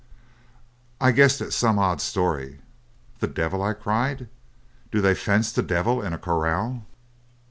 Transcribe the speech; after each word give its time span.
"I 0.99 1.11
guessed 1.11 1.41
at 1.41 1.53
some 1.53 1.77
odd 1.77 2.01
story. 2.01 2.61
'The 3.19 3.27
devil?' 3.27 3.61
I 3.61 3.73
cried, 3.73 4.29
'Do 4.89 4.99
they 4.99 5.13
fence 5.13 5.51
the 5.51 5.61
devil 5.61 6.01
in 6.01 6.11
a 6.11 6.17
corral?' 6.17 6.87